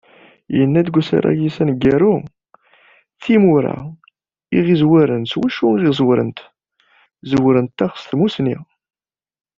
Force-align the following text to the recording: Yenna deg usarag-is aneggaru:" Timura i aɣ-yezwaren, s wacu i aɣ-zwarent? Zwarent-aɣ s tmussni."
Yenna 0.55 0.81
deg 0.85 0.95
usarag-is 0.99 1.57
aneggaru:" 1.61 2.15
Timura 3.23 3.77
i 4.55 4.57
aɣ-yezwaren, 4.59 5.23
s 5.31 5.33
wacu 5.39 5.67
i 5.77 5.87
aɣ-zwarent? 5.87 6.39
Zwarent-aɣ 7.31 7.91
s 7.97 8.03
tmussni." 8.09 8.57